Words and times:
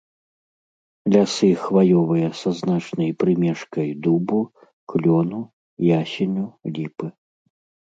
Лясы 1.11 1.49
хваёвыя 1.63 2.29
са 2.39 2.51
значнай 2.61 3.11
прымешкай 3.19 3.89
дубу, 4.07 4.39
клёну, 4.93 5.39
ясеню, 6.01 6.47
ліпы. 6.75 7.07